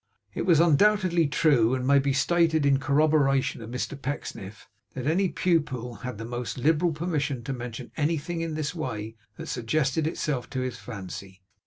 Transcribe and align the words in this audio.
It 0.33 0.47
was 0.47 0.59
undoubtedly 0.59 1.27
true, 1.27 1.75
and 1.75 1.85
may 1.85 1.99
be 1.99 2.11
stated 2.11 2.65
in 2.65 2.79
corroboration 2.79 3.61
of 3.61 3.69
Mr 3.69 4.01
Pecksniff, 4.01 4.67
that 4.95 5.05
any 5.05 5.29
pupil 5.29 5.97
had 5.97 6.17
the 6.17 6.25
most 6.25 6.57
liberal 6.57 6.91
permission 6.91 7.43
to 7.43 7.53
mention 7.53 7.91
anything 7.95 8.41
in 8.41 8.55
this 8.55 8.73
way 8.73 9.15
that 9.37 9.45
suggested 9.45 10.07
itself 10.07 10.49
to 10.49 10.61
his 10.61 10.79
fancy. 10.79 11.43